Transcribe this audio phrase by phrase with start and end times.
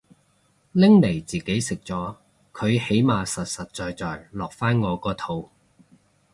[0.73, 2.15] 拎嚟自己食咗
[2.53, 5.51] 佢起碼實實在在落返我個肚